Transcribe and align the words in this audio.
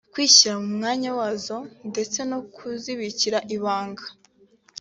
kwishyira 0.13 0.53
mu 0.63 0.69
mwanya 0.77 1.09
wazo 1.19 1.57
ndetse 1.89 2.19
no 2.29 2.39
kuzibikira 2.55 3.37
ibanga 3.55 4.05